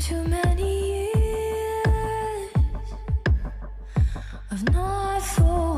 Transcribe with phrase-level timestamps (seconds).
[0.00, 2.50] too many years
[4.50, 5.69] of not thought.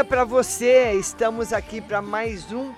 [0.00, 0.94] Para você.
[0.94, 2.72] Estamos aqui para mais um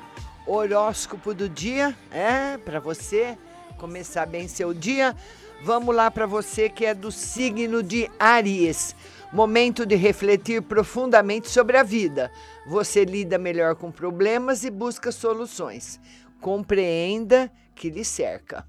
[0.44, 3.38] horóscopo do dia, é, para você
[3.78, 5.14] começar bem seu dia.
[5.62, 8.96] Vamos lá para você que é do signo de Aries.
[9.32, 12.32] Momento de refletir profundamente sobre a vida.
[12.66, 16.00] Você lida melhor com problemas e busca soluções.
[16.40, 18.66] Compreenda que lhe cerca.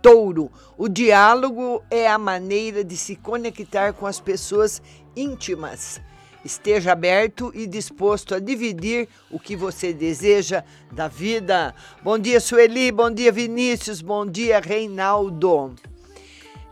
[0.00, 4.80] Touro, o diálogo é a maneira de se conectar com as pessoas
[5.14, 6.00] íntimas.
[6.44, 11.74] Esteja aberto e disposto a dividir o que você deseja da vida.
[12.02, 12.90] Bom dia, Sueli.
[12.90, 14.02] Bom dia, Vinícius.
[14.02, 15.74] Bom dia, Reinaldo.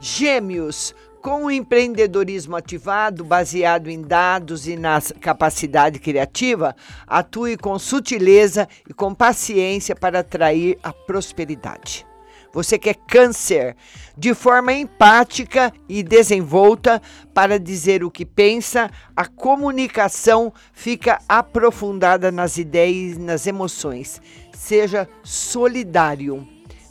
[0.00, 0.94] Gêmeos.
[1.22, 6.74] Com o empreendedorismo ativado, baseado em dados e na capacidade criativa,
[7.06, 12.09] atue com sutileza e com paciência para atrair a prosperidade.
[12.52, 13.76] Você quer câncer,
[14.16, 17.00] de forma empática e desenvolta
[17.32, 24.20] para dizer o que pensa, a comunicação fica aprofundada nas ideias e nas emoções.
[24.52, 26.46] Seja solidário.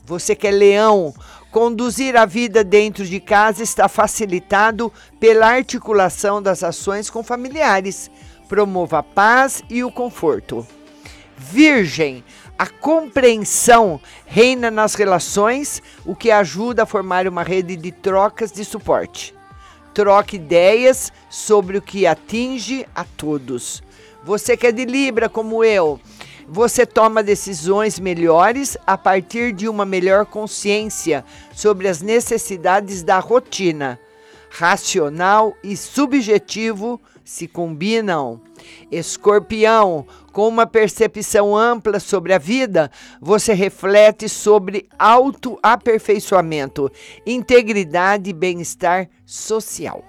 [0.06, 1.14] Você quer leão,
[1.52, 8.12] Conduzir a vida dentro de casa está facilitado pela articulação das ações com familiares.
[8.48, 10.66] Promova a paz e o conforto.
[11.40, 12.22] Virgem,
[12.58, 18.66] a compreensão reina nas relações, o que ajuda a formar uma rede de trocas de
[18.66, 19.34] suporte.
[19.94, 23.82] Troque ideias sobre o que atinge a todos.
[24.26, 25.98] Você que é de Libra, como eu,
[26.46, 31.24] você toma decisões melhores a partir de uma melhor consciência
[31.54, 33.98] sobre as necessidades da rotina.
[34.50, 38.42] Racional e subjetivo se combinam.
[38.92, 46.92] Escorpião, com uma percepção ampla sobre a vida, você reflete sobre autoaperfeiçoamento,
[47.26, 50.04] integridade e bem-estar social.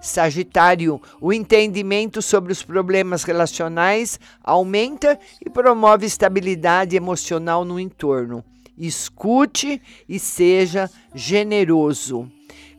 [0.00, 8.42] Sagitário, o entendimento sobre os problemas relacionais aumenta e promove estabilidade emocional no entorno.
[8.76, 12.30] Escute e seja generoso.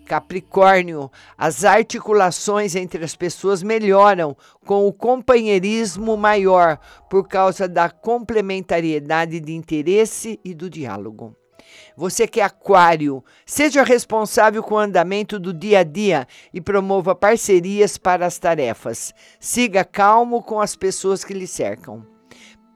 [0.10, 9.40] Capricórnio, as articulações entre as pessoas melhoram com o companheirismo maior por causa da complementariedade
[9.40, 11.36] de interesse e do diálogo.
[11.96, 17.14] Você que é aquário, seja responsável com o andamento do dia a dia e promova
[17.14, 19.14] parcerias para as tarefas.
[19.40, 22.19] Siga calmo com as pessoas que lhe cercam.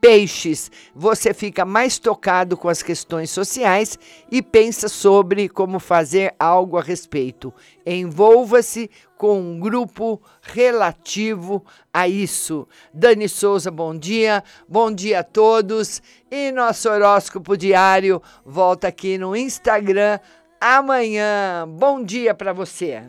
[0.04, 3.98] Peixes, você fica mais tocado com as questões sociais
[4.30, 7.54] e pensa sobre como fazer algo a respeito.
[7.86, 12.68] Envolva-se com um grupo relativo a isso.
[12.92, 14.44] Dani Souza, bom dia.
[14.68, 16.02] Bom dia a todos.
[16.30, 20.20] E nosso horóscopo diário volta aqui no Instagram
[20.60, 21.66] amanhã.
[21.66, 23.02] Bom dia para você.